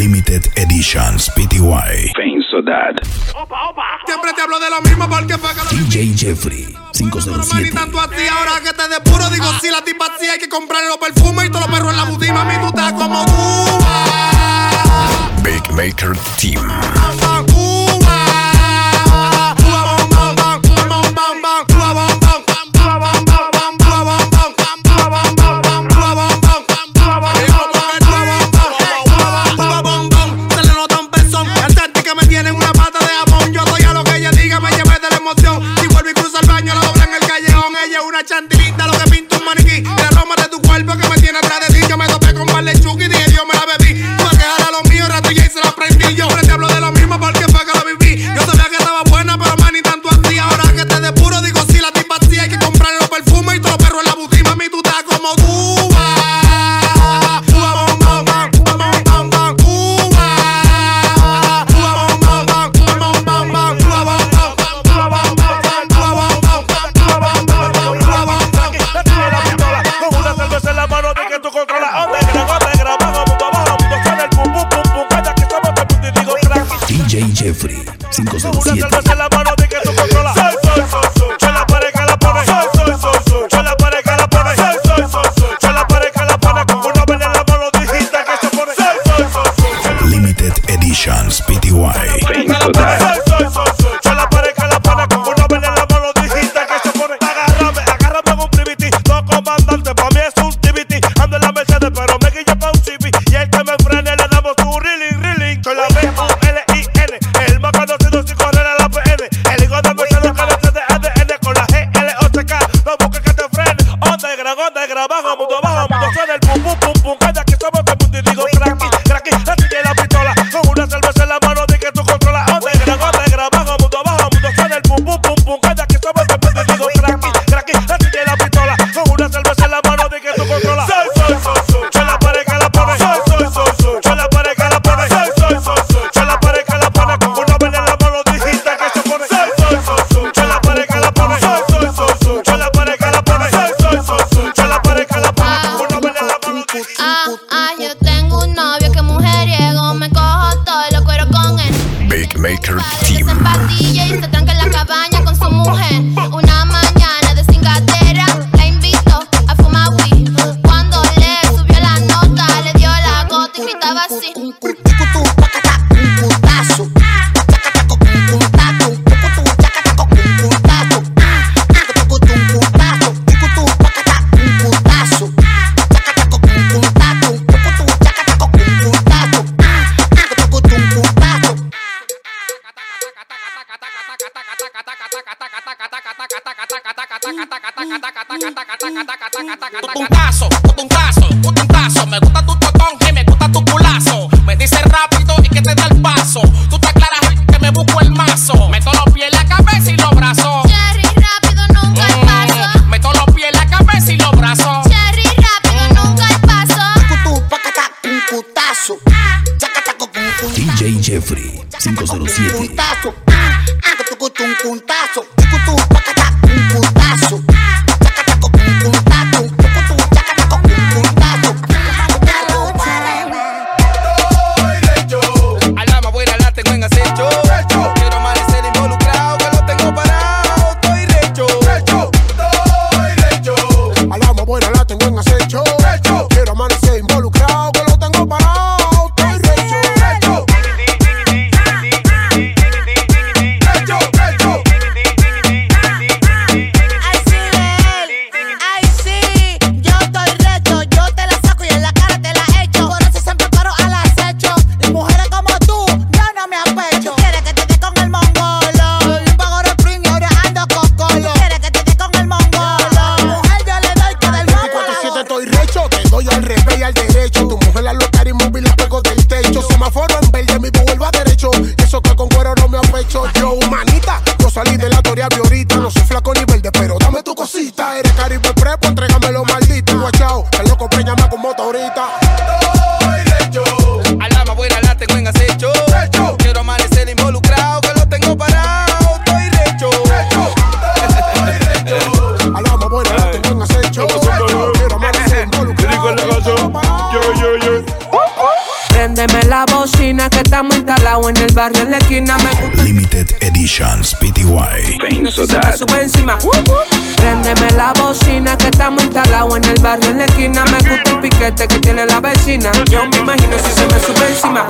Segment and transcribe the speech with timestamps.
[0.00, 2.12] Limited Editions PTY.
[2.16, 2.96] Fein Sodad.
[4.06, 7.70] Siempre te hablo de lo mismo porque fue que DJ Jeffrey 507.
[7.72, 9.28] tanto a ti ahora que te depuro.
[9.28, 11.98] Digo, si la tipa sí hay que comprarle los perfumes y todos los perros en
[11.98, 12.44] la budima.
[12.46, 14.06] Mi tú estás como Cuba.
[15.42, 16.66] Big Maker Team.
[17.54, 17.69] Uh.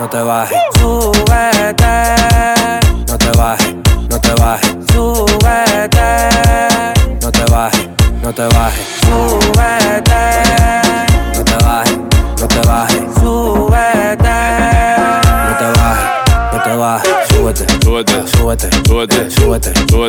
[0.01, 0.59] no te bajes.
[0.79, 1.85] Súbete,
[3.07, 3.75] no te bajes,
[4.09, 4.77] no te bajes.
[4.93, 6.09] Súbete,
[7.21, 7.89] no te bajes,
[8.23, 9.00] no te bajes.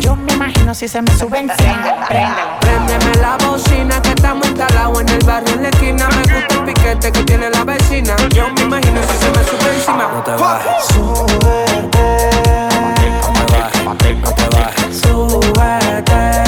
[0.00, 2.06] Yo me imagino si se me sube encima.
[2.60, 6.08] Préndeme la bocina que estamos instalados en el barrio en la esquina.
[6.08, 8.16] Me gusta el piquete que tiene la vecina.
[8.30, 10.08] Yo me imagino si se me sube encima.
[10.14, 10.86] No te bajes.
[10.94, 12.30] Súbete.
[13.84, 14.14] No te.
[14.14, 14.96] No te bajes.
[15.02, 16.42] Súbete.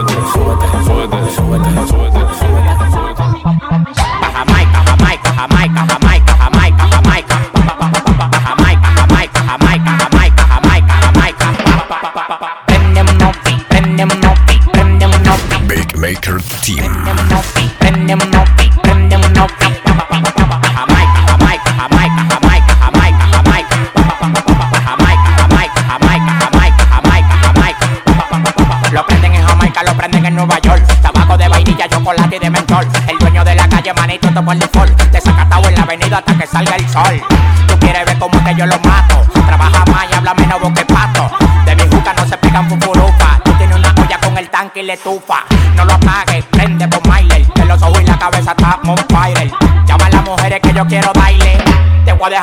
[0.00, 0.39] Good.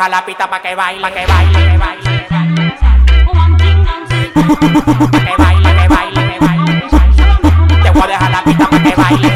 [0.10, 2.04] la pista pa' que baile, pa' que baile, pa' que baile.
[5.12, 6.38] Pa' que baile, que baile, que.
[7.84, 9.30] Te voy a dejar la pista pa' que baile.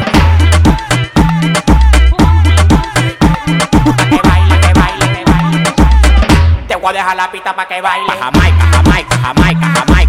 [3.94, 4.20] Pa' que
[4.60, 5.62] que que.
[6.68, 8.06] Te voy a dejar la pa' que baile.
[8.06, 10.01] Pa' Jamaica, Jamaica, Jamaica, Jamaica.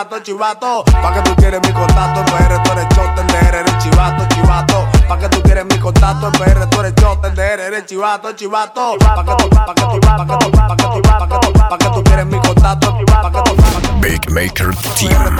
[0.00, 0.84] Chivato, chivato.
[0.84, 4.88] Pa' que tú quieres mi contacto, PR, tú eres chotender, eres chivato, chivato.
[5.08, 8.96] Pa' que tú quieres mi contacto, PR, tú eres chotender, eres chivato, chivato.
[8.98, 11.52] Pa' que tú, pa' que tú, pa' que tú, pa' que tú, pa' que tú,
[11.52, 13.56] pa' que tú quieres mi contacto, pa' que tú.
[14.00, 15.38] Big Maker Team.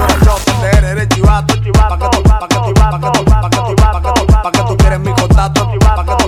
[0.63, 1.55] Eres chivato.
[1.73, 4.27] Pa' que tú, pa' que tú, pa' que tú, pa' que tú, pa' que tú,
[4.27, 6.20] pa' que tú quieres mi contacto, pa' que tú,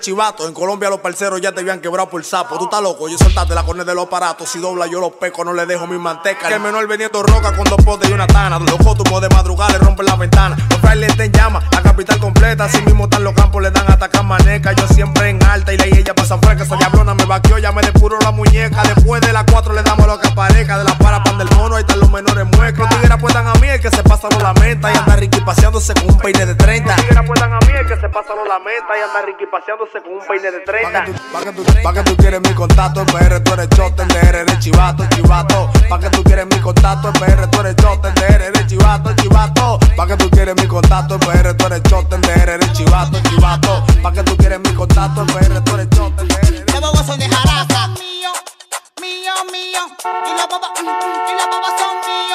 [0.00, 0.46] chivato.
[0.46, 2.58] En Colombia los parceros ya te habían quebrado por sapo.
[2.58, 4.48] Tú estás loco, yo soltaste la cornea de los aparatos.
[4.48, 6.48] Si dobla yo los peco, no le dejo mi manteca.
[6.48, 8.58] El menor vendiendo roca con dos potes y una tana.
[8.58, 10.56] Los cótumos de madrugada le rompen la ventana.
[10.70, 12.64] Los frailes en llama, la capital completa.
[12.64, 14.72] Así mismo están los campos, le dan atacar maneca.
[14.72, 16.64] Yo siempre en alta y la ella pasa fresca.
[16.64, 18.82] Esa diablona me vaqueó, ya me depuró la muñeca.
[18.82, 20.78] Después de las cuatro le damos lo que aparezca.
[20.78, 22.88] De la para pan del mono, ahí están los menores muecos.
[23.16, 24.92] Apuestan a mí, el que se pasa no lamenta.
[24.92, 26.86] Y anda Ricky paseándose con un peine de 30.
[26.86, 28.92] Los tigres apuestan a mí, el que se pasa no lamenta.
[28.94, 31.04] Y anda Ricky paseándose con un peine de 30.
[31.32, 35.06] Pa' que tú, pa' que tú quieres mi contacto, PR, tú eres chotender, eres chivato,
[35.08, 35.70] chivato.
[35.88, 39.78] Pa' que tú quieres mi contacto, PR, tú eres chotender, eres chivato, chivato.
[39.96, 43.82] Pa' que tú quieres mi contacto, PR, tú eres chotender, eres chivato, chivato.
[44.02, 46.64] Pa' que tú quieres mi contacto, PR, tú eres chotender.
[46.70, 47.88] Los bobos son de jaraca.
[47.96, 48.30] Mío,
[49.00, 49.80] mío, mío.
[50.04, 52.25] Y los bobos, y los bobos son míos.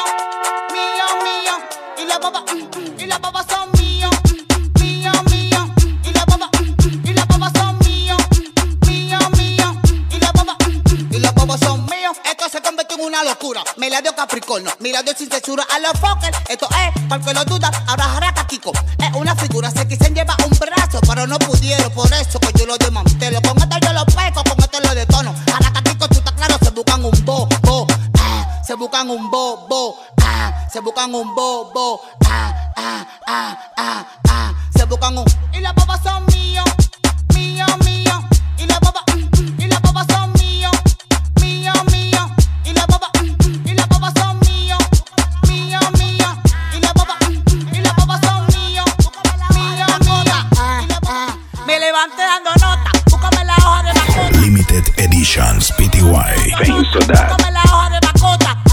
[14.01, 14.72] Locura.
[14.79, 16.38] Me la dio Capricornio, dio sin censura a los fuckers.
[16.50, 18.72] Esto es, para lo duda, ahora jaraca Kiko.
[18.98, 21.91] Es una figura, se quisen llevar un brazo, pero no pudieron.
[21.93, 23.41] Por eso que yo lo desmantelo.
[23.41, 25.34] Con esto yo lo peco, con esto lo detono.
[25.51, 27.88] Jaraca Kiko, tú estás claro, se buscan un bo, bo.
[28.17, 29.98] Ah, se buscan un bo, bo.
[30.24, 32.01] Ah, se buscan un bo, bo.
[32.25, 34.53] Ah, ah, ah, ah, ah.
[34.75, 35.25] Se buscan un.
[35.53, 36.30] Y las bobas son
[52.01, 54.38] Me levanté dando nota, búscame la hoja de bacota.
[54.39, 56.01] Limited Editions PTY.
[56.01, 58.01] Búscame la hoja de.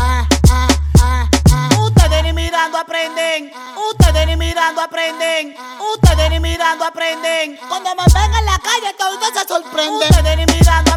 [0.00, 0.68] Ah, ah,
[1.02, 1.68] ah, ah.
[1.78, 3.52] Ustedes ni mirando aprenden.
[3.90, 5.54] Ustedes ni mirando aprenden.
[5.92, 7.58] Ustedes ni mirando aprenden.
[7.68, 10.08] Cuando me ven en la calle, todos se sorprenden.
[10.08, 10.87] Ustedes ni mirando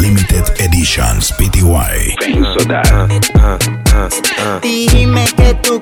[0.00, 2.16] Limited Editions PTY.
[4.62, 5.80] Dime que tú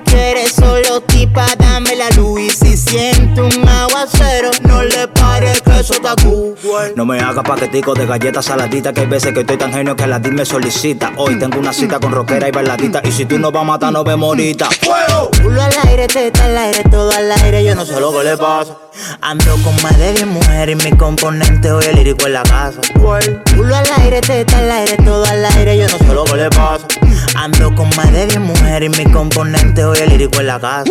[6.96, 10.06] No me haga paquetico de galletas saladitas, que hay veces que estoy tan genio que
[10.06, 11.12] la DIR me solicita.
[11.18, 13.92] Hoy tengo una cita con rockera y bailadita, y si tú no vas a matar,
[13.92, 14.70] no vemos ahorita.
[14.80, 15.30] ¡Fuego!
[15.42, 18.38] Culo al aire, teta al aire, todo al aire, yo no sé lo que le
[18.38, 18.78] pasa.
[19.20, 22.80] Ando con más de 10 mujeres y mi componente hoy el lírico en la casa.
[22.94, 26.48] Culo al aire, teta al aire, todo al aire, yo no sé lo que le
[26.48, 26.86] pasa.
[27.34, 30.90] Ando con más de 10 mujeres y mi componente hoy el lírico en la casa.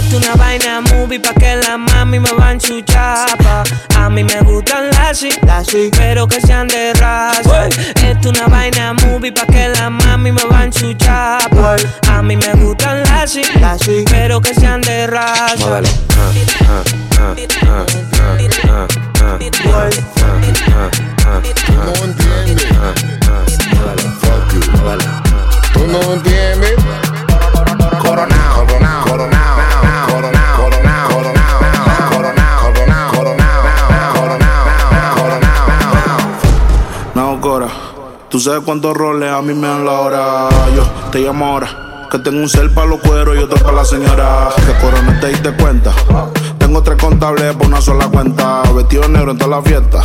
[0.00, 3.62] Esto una vaina movie pa' que la mami me van su chapa.
[3.96, 7.68] A mí me gustan las sí, pero que sean de raza.
[8.02, 11.76] Esto una vaina movie pa' que la mami me van su chapa.
[12.08, 13.42] A mí me gustan las sí,
[14.10, 15.82] pero que sean de raza.
[38.40, 40.48] Tú sabes cuántos roles a mí me dan la hora.
[40.74, 42.06] Yo te llamo ahora.
[42.10, 44.48] Que tengo un cel para los cueros y otro para la señora.
[44.56, 45.92] Que Cora no te diste cuenta.
[46.58, 48.62] Tengo tres contables por una sola cuenta.
[48.74, 50.02] Vestido negro en toda la fiesta.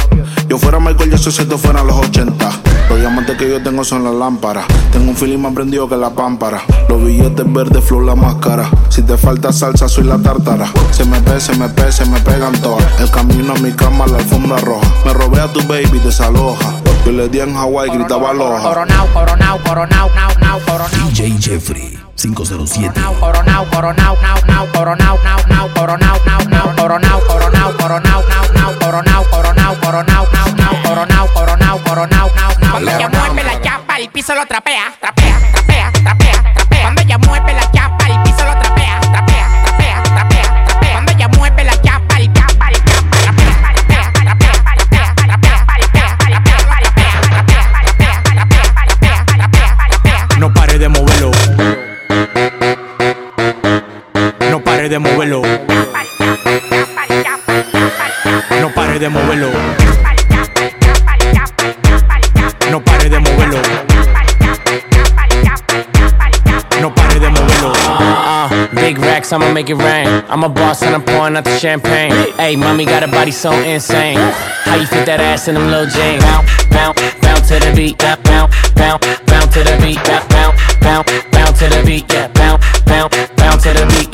[0.49, 2.49] Yo fuera Michael Jackson si esto fuera los 80.
[2.89, 4.65] Los diamantes que yo tengo son las lámparas.
[4.91, 6.61] Tengo un feeling más prendido que la pámpara.
[6.89, 8.69] Los billetes verdes, flow la máscara.
[8.89, 10.69] Si te falta salsa, soy la tártara.
[10.91, 12.85] Se me ve, se me pe, se me pegan todas.
[12.99, 14.85] El camino a mi cama, la alfombra roja.
[15.05, 16.84] Me robé a tu baby, desaloja.
[17.05, 18.61] Yo le di en Hawái, gritaba aloha.
[18.63, 21.09] Coronao, coronao, coronao, now, now, coronao.
[21.09, 22.91] DJ Jeffrey 507.
[23.19, 28.73] Coronao, coronao, now, now, coronao, now, now, coronao, now, now, coronao, coronao, coronao, now, now,
[28.79, 32.71] coronao, coronao, coronao, now, now, coronao, coronao, coronao, now, now.
[32.71, 35.24] Cuando ella mueve la chapa, el piso lo trapea, trapea,
[69.55, 70.05] make it rain.
[70.27, 72.11] I'm a boss and I'm pouring out the champagne.
[72.35, 74.17] Hey, mommy got a body so insane.
[74.67, 76.21] How you fit that ass in them little jeans?
[76.21, 77.97] Bounce, bounce, bounce to the beat.
[77.97, 79.95] Bounce, bounce, bounce, to the beat.
[80.03, 82.03] Bounce, bounce, bounce, to the beat.
[82.11, 84.11] Yeah, bounce, bounce, bounce to the beat.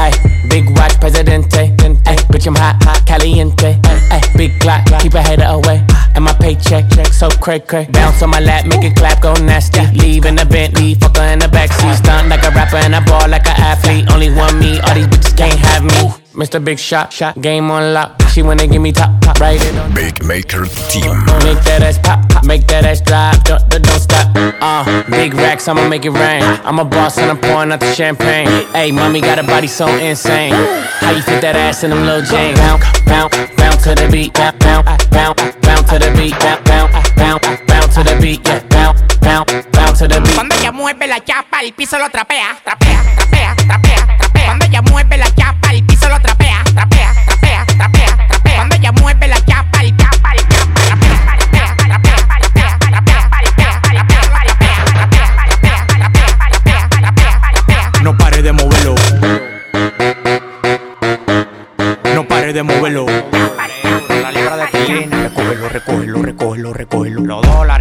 [0.00, 0.12] Ay,
[0.48, 1.68] big watch, presidente.
[2.08, 3.76] Ay, bitch, I'm hot, hot, caliente.
[4.10, 5.84] Ay, big clock, keep a hater away.
[6.14, 7.86] And my paycheck, so cray cray.
[7.90, 9.86] Bounce on my lap, make it clap, go nasty.
[9.98, 11.96] Leave in the Bentley, fuck her in the backseat.
[11.96, 14.10] Stunt like a rapper and I ball like an athlete.
[14.10, 16.27] Only one me, all these bitches can't have me.
[16.38, 16.64] Mr.
[16.64, 18.22] Big Shot, shot, game on lock.
[18.30, 19.92] She wanna give me top, top, right it on.
[19.92, 21.18] Big Maker Team.
[21.42, 24.30] Make that ass pop, pop, make that ass drop, don't, don't, don't stop.
[24.62, 26.44] Uh, big racks, I'ma make it rain.
[26.62, 28.46] I'm a boss and I'm pouring out the champagne.
[28.70, 30.52] Hey, mommy got a body so insane.
[30.52, 32.56] How you fit that ass in them little jeans?
[32.60, 37.10] Bounce, bounce, bounce to the beat, bounce, bounce, bounce, bounce to the beat, bounce, bounce,
[37.16, 40.34] bounce, bounce to the beat, yeah, bounce, bounce, bounce to the beat.
[40.34, 44.44] Cuando ella mueve la chapa, el piso lo trapea, trapea, trapea, trapea, trapea.
[44.46, 48.54] Cuando ella mueve la chapa, el piso lo trapea, trapea, trapea, trapea, trapea.
[48.56, 53.30] Cuando ella mueve la chapa, el chapa, el chapa, trapea, trapea, trapea, trapea, trapea, trapea,
[53.30, 53.80] trapea,
[54.94, 55.26] trapea,
[55.98, 58.02] trapea, trapea, trapea.
[58.02, 58.94] No pare de moverlo.
[62.14, 63.06] No pare de moverlo.
[64.08, 67.20] La libra de esterlina, recógelo, recógelo, recógelo, recógelo.
[67.22, 67.77] Los dólares,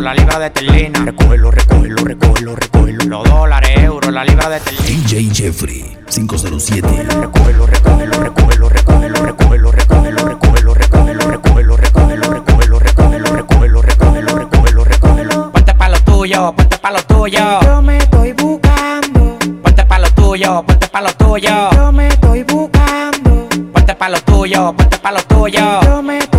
[0.00, 1.04] euros, la libra de esterlina.
[1.04, 3.04] Recógelo, recógelo, recógelo, recógelo.
[3.04, 5.08] Los dólares, euros, la libra de esterlina.
[5.08, 6.88] DJ Jeffrey 507.
[7.20, 14.84] Recógelo, recógelo, recógelo, recógelo, recógelo, recógelo, recógelo, recógelo, recógelo, recógelo, recógelo, recógelo, recógelo, recógelo, recógelo,
[14.84, 15.52] recógelo.
[15.52, 17.60] Ponte pa' lo tuyo, ponte pa' lo tuyo.
[17.62, 21.70] Yo me estoy buscando, Ponte pa' lo tuyo, ponte pa' lo tuyo.
[21.72, 25.80] yo me estoy buscando, Ponte pa' lo tuyo, ponte pa' lo tuyo.
[25.82, 26.29] yo me estoy buscando, Ponte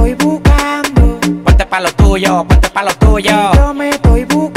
[1.72, 3.32] pa' lo tuyo, ponte pa' lo tuyo.
[3.56, 4.51] yo me estoy buscando,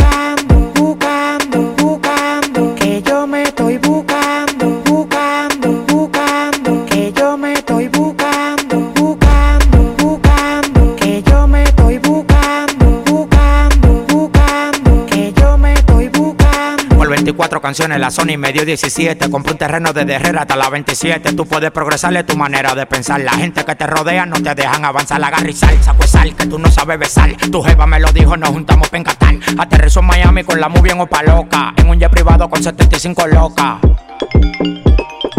[17.65, 19.31] canciones, la Sony me dio 17.
[19.31, 21.33] Compré un terreno desde Herrera hasta la 27.
[21.33, 23.23] Tú puedes progresarle tu manera de pensar.
[23.23, 25.25] La gente que te rodea no te dejan avanzar.
[25.25, 27.35] Agarra y sal, saco sal, que tú no sabes besar.
[27.51, 29.37] Tu jeva me lo dijo, nos juntamos pa' encatar.
[29.57, 31.73] Aterrizó en Miami con la movie en Opa Loca.
[31.79, 33.79] En un jet privado con 75 locas.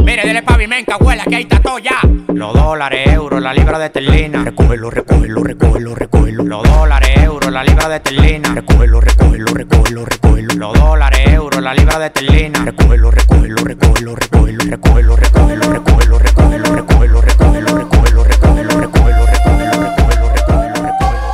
[0.04, 2.00] Mire, dele pavimenta, abuela, que ahí está todo ya.
[2.34, 4.44] Los dólares, euros, la libra de esterlina.
[4.44, 6.44] Recógelo, recógelo, recógelo, recógelo.
[6.44, 8.56] Los dólares, euros, la libra de esterlina.
[8.56, 10.25] Recógelo, recógelo, recógelo, recógelo.
[10.56, 12.64] Los dólares, euros, la libra de esterlina.
[12.64, 14.66] Recógelo, recógelo, recógelo, recógelo.
[14.66, 21.34] Recógelo, recógelo, recógelo, recógelo, recógelo, recógelo, recógelo, recógelo, recógelo, recógelo, recógelo, recógelo, recógelo.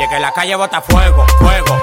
[0.00, 1.82] Y que la calle bota fuego, fuego,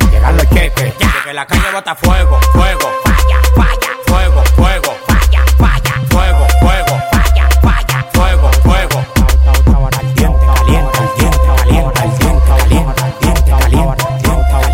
[1.41, 2.87] la calle bota fuego, fuego.
[3.03, 3.89] Falla, falla.
[4.05, 4.91] Fuego, fuego.
[5.07, 5.93] Falla, falla.
[6.11, 6.95] Fuego, fuego.
[7.11, 8.05] Falla, falla.
[8.13, 8.99] Fuego, fuego.
[10.01, 14.05] El diente calienta, el diente calienta, el diente calienta, el diente calienta,
[14.53, 14.71] el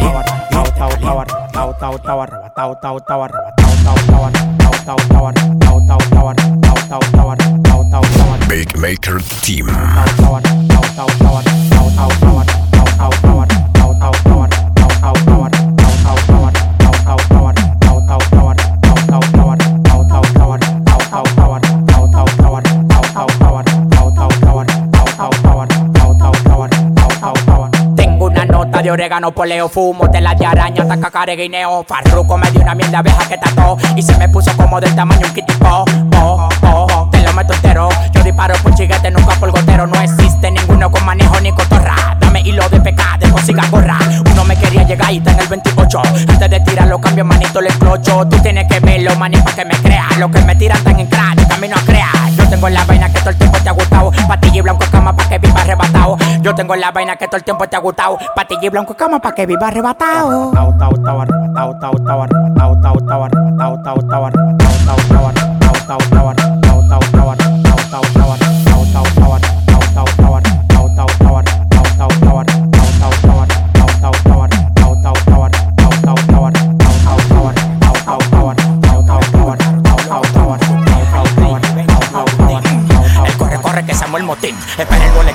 [29.08, 31.86] de orégano, poleo, fumo, tela de araña, taca careguineo.
[31.88, 35.26] Farruco me dio una mierda abeja que tató y se me puso como del tamaño
[35.28, 35.86] un kitipo.
[36.18, 37.88] Oh, oh, te lo meto entero.
[38.14, 39.88] Yo disparo por chiguete, nunca por gotero.
[39.88, 42.18] No existe ninguno con manejo ni cotorra.
[42.20, 43.98] Dame hilo de pecado, de consiga gorra.
[44.30, 46.02] Uno me quería llegar y está en el 28.
[46.28, 48.28] Antes de tirarlo, cambio manito, le clocho.
[48.28, 50.08] Tú tienes que verlo, maní, pa' que me crea.
[50.20, 52.30] Lo que me tiran tan en crack, de camino a crear.
[52.38, 53.72] Yo tengo la vaina que todo el tiempo te ha
[54.08, 54.28] gustado.
[54.28, 56.18] Patilla y blanco cama pa' que viva arrebatado.
[56.42, 58.18] Yo tengo la vaina que todo el tiempo te ha gustado.
[58.36, 60.52] Patilla y blanco cama pa' que viva arrebatado.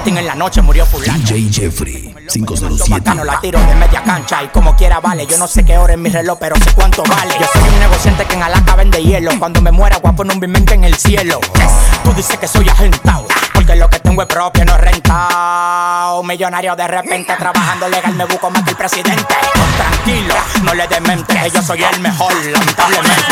[0.05, 1.19] En la noche, murió fulano.
[1.25, 2.91] DJ Jeffrey 507.
[2.91, 5.27] Bacano la tiro de media cancha y como quiera vale.
[5.27, 7.33] Yo no sé qué hora es mi reloj, pero sé cuánto vale.
[7.41, 9.31] Yo soy un negociante que en Alaska vende hielo.
[9.39, 11.41] Cuando me muera, voy a poner un bimente en el cielo.
[12.05, 16.23] Tú dices que soy agentado, porque lo que tengo es propio, no es rentado.
[16.23, 19.35] Millonario de repente, trabajando legal, me busco más que el presidente.
[19.77, 23.23] Tranquilo, no le demente, yo soy el mejor, lamentablemente.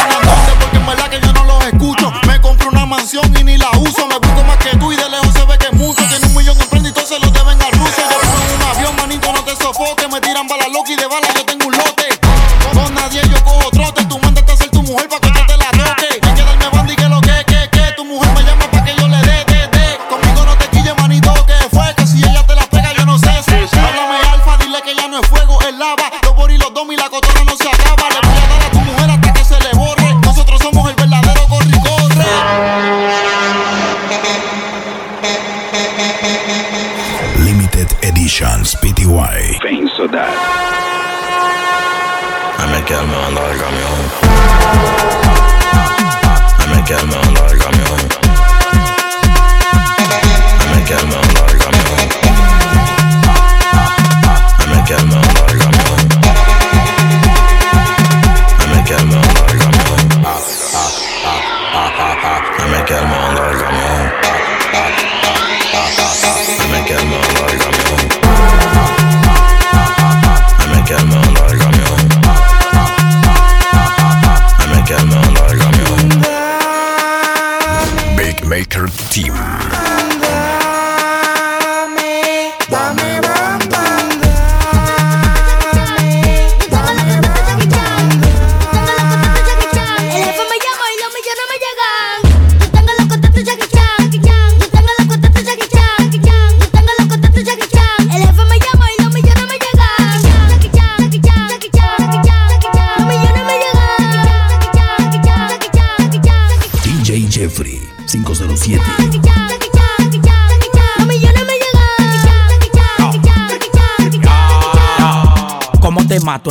[0.60, 2.12] porque en verdad que yo no los escucho.
[2.26, 4.06] Me compro una mansión y ni la uso.
[4.06, 6.02] Me busco más que tú y de lejos se ve que mucho.
[6.08, 6.69] Tiene un millón de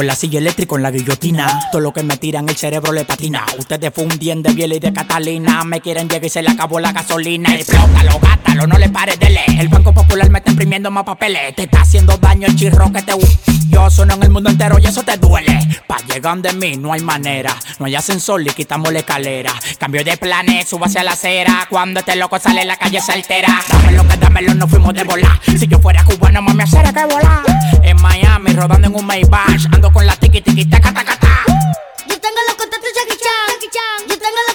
[0.02, 1.60] en la silla eléctrica en la guillotina?
[1.72, 3.46] Todo lo que me tiran el cerebro le patina.
[3.58, 5.64] Ustedes fundien de Biel y de Catalina.
[5.64, 7.56] Me quieren llegar y se le acabó la gasolina.
[7.56, 9.60] Explótalo, gátalo, no le pares de leer.
[9.60, 11.56] El Banco Popular me está imprimiendo más papeles.
[11.56, 13.14] Te está haciendo daño el chirro que te
[13.70, 15.60] Yo sueno en el mundo entero y eso te duele.
[15.88, 17.56] Pa' llegar de mí no hay manera.
[17.78, 19.54] No hay ascensor y quitamos la escalera.
[19.78, 21.68] Cambio de planes, subo hacia la acera.
[21.70, 23.62] Cuando este loco sale la calle se altera.
[23.72, 25.40] Dámelo que dámelo, no fuimos de volar.
[25.46, 27.44] Si yo fuera cubano, mami, hacer que volar.
[27.84, 29.66] En Miami, rodando en un Maybach.
[29.72, 31.44] Ando con la tiki tiki taca taca ta.
[32.08, 34.10] Yo tengo los contactos Jackie Chan.
[34.10, 34.49] Yo tengo los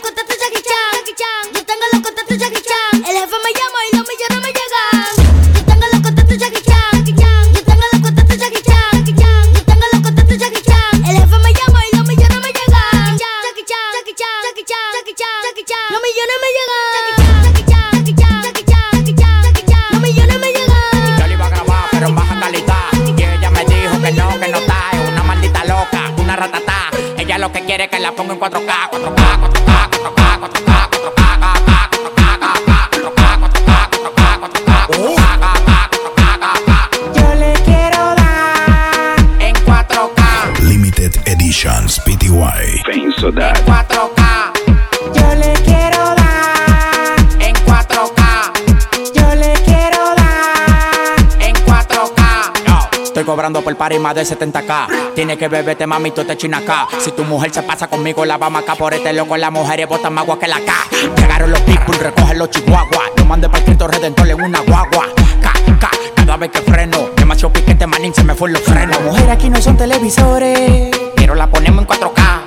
[53.44, 55.12] cobrando por par y más de 70k.
[55.14, 56.88] Tiene que beberte, mami, tú te china acá.
[56.98, 59.37] Si tu mujer se pasa conmigo, la vamos acá por este loco.
[59.37, 60.72] Las mujeres botan más agua que la K.
[61.14, 63.11] Llegaron los people, recogen los chihuahuas.
[63.18, 65.09] Yo mandé para el Cristo Redentor en una guagua.
[65.42, 67.11] K, K, cada vez que freno.
[67.16, 68.96] Demasiado piquete, manín, se me fue los frenos.
[68.96, 72.42] Las mujeres aquí no son televisores Pero la ponemos en 4K.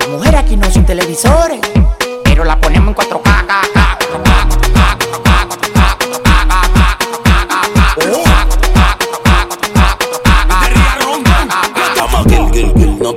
[0.00, 1.60] Las mujeres aquí no son televisores
[2.24, 3.31] Pero la ponemos en 4K.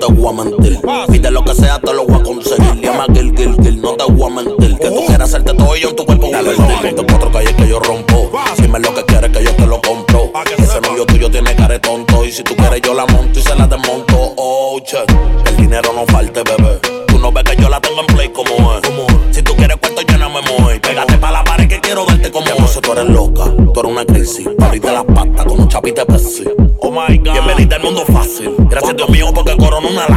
[0.05, 0.79] Te voy a mentir.
[1.11, 2.81] Pide lo que sea, te lo voy a conseguir.
[2.81, 4.77] Llama Gil, Gil, Gil, no te voy a mentir.
[4.77, 7.79] Que tú quieras hacerte todo yo en tu cuerpo Dale, Ponte cuatro calles que yo
[7.79, 8.31] rompo.
[8.57, 10.31] Dime lo que quieres que yo te lo compro.
[10.57, 12.25] Ese novio tuyo tiene cara tonto.
[12.25, 13.67] Y si tú quieres, yo la monto y se la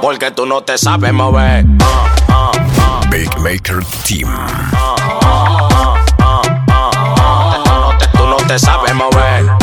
[0.00, 1.64] Porque tú no te sabes mover.
[3.10, 4.28] Big Maker Team.
[8.12, 9.53] Tú no te sabes mover.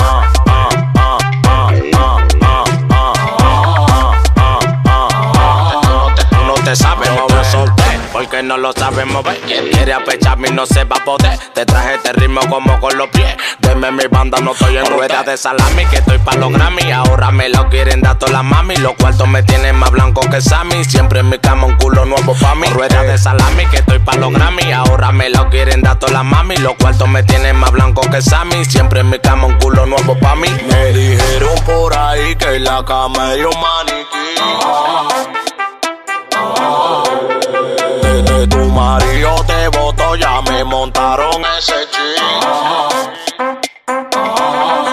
[8.43, 9.37] No lo sabes mover.
[9.41, 11.37] Quien quiere apecharme y no se va a poder.
[11.53, 13.35] Te traje este ritmo como con los pies.
[13.59, 15.85] Deme mi banda, no estoy en rueda de salami.
[15.85, 16.91] Que estoy pa' los Grammy.
[16.91, 18.75] Ahora me lo quieren dar todas las mami.
[18.77, 20.83] Los cuartos me tienen más blanco que Sammy.
[20.85, 22.67] Siempre en mi cama un culo nuevo pa' mí.
[22.67, 24.71] Rueda de salami, que estoy pa' los Grammy.
[24.71, 26.57] Ahora me lo quieren dar todas las mami.
[26.57, 28.65] Los cuartos me tienen más blanco que Sammy.
[28.65, 30.49] Siempre en mi cama un culo nuevo pa' mí.
[30.69, 35.30] Me dijeron por ahí que la cama hay un maniquí.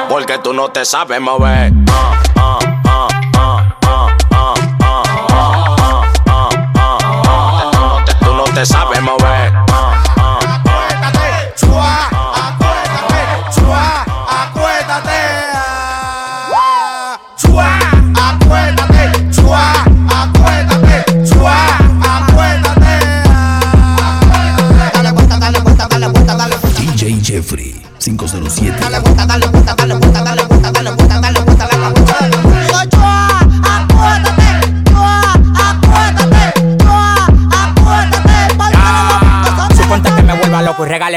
[0.09, 1.73] Porque tú no te sabes mover.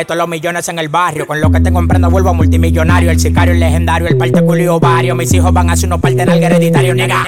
[0.06, 1.28] Todos los millones en el barrio.
[1.28, 3.12] Con lo que tengo en prenda vuelvo multimillonario.
[3.12, 5.16] El sicario, el legendario, el parte culo y ovario.
[5.16, 7.26] Mis hijos van a hacer unos parte en algo hereditario, nega.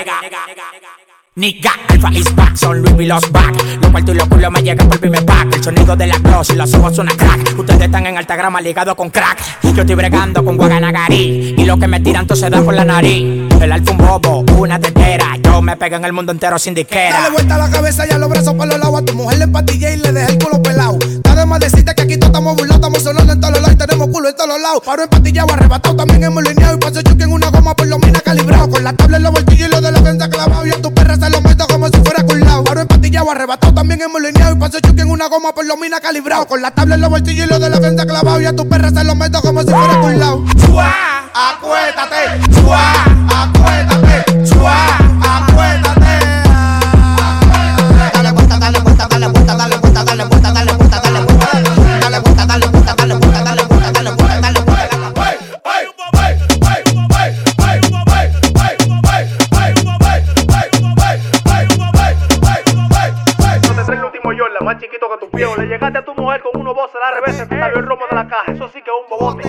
[1.35, 3.55] Nigga, Alpha is back, son Louis los back.
[3.81, 5.55] Los cuartos y los culos me llegan por primer pack.
[5.55, 7.57] El sonido de la cross y los ojos suena crack.
[7.57, 9.39] Ustedes están en alta grama ligados con crack.
[9.63, 11.55] Yo estoy bregando con Guaganagari.
[11.57, 13.51] Y lo que me tiran todo se da por la nariz.
[13.59, 15.35] El alfa un bobo, una tetera.
[15.43, 17.21] Yo me pego en el mundo entero sin disquera.
[17.21, 19.01] Dale vuelta a la cabeza y a los brazos por los lados.
[19.01, 20.99] A tu mujer le empatillé y le dejé el culo pelado.
[21.43, 24.29] Decirte que aquí todos estamos burlados, estamos sonando en todos los lados y tenemos culo
[24.29, 24.81] en todos los lados.
[24.83, 26.75] Paro empatillado, arrebatado, también hemos lineado.
[26.75, 28.69] Y paso choque en una goma por lo menos calibrado.
[28.69, 30.65] Con la tabla en los bolsillos y lo de la venta clavado.
[30.65, 32.63] Y a tu perra se lo meto como si fuera culado.
[32.63, 34.55] Paro empatillado, arrebatado, también hemos lineado.
[34.55, 36.47] Y paso choque en una goma por lo menos calibrado.
[36.47, 38.41] Con la tabla en los bolsillos y lo de la venta clavado.
[38.41, 40.43] Y a tu perra se lo meto como si fuera culado.
[40.65, 40.93] ¡Chua!
[41.33, 42.51] ¡Acuéstate!
[42.55, 43.22] ¡Chua!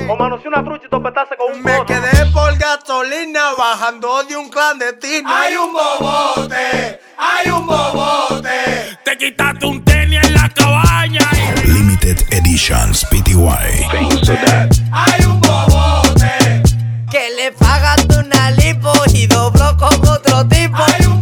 [0.09, 1.95] O manoseé una trucha y topetaste con un Me bote.
[1.95, 5.29] quedé por gasolina bajando de un clandestino.
[5.35, 8.99] Hay un bobote, hay un bobote.
[9.05, 11.21] Te quitaste un tenis en la cabaña.
[11.65, 13.35] Limited Editions PTY.
[14.93, 16.63] Hay un bobote.
[17.11, 20.77] Que le pagaste una lipo y dobló con otro tipo.
[20.83, 21.21] Hay un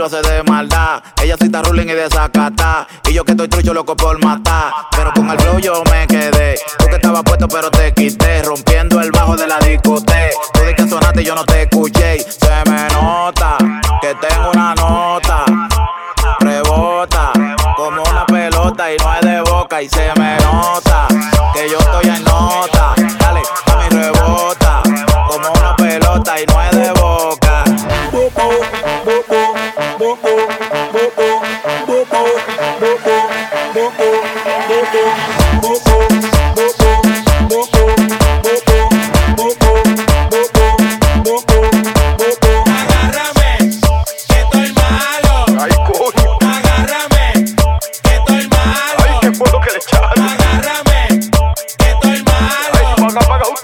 [0.00, 1.02] lo haces de maldad.
[1.22, 2.86] Ella sí está ruling y desacata.
[3.06, 4.72] Y yo que estoy trucho loco por matar.
[4.92, 6.54] Pero con el flow yo me quedé.
[6.78, 8.42] Tú que estabas puesto pero te quité.
[8.42, 10.30] Rompiendo el bajo de la discoteca.
[10.54, 12.24] Tú de que sonaste y yo no te escuché.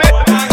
[0.01, 0.46] it.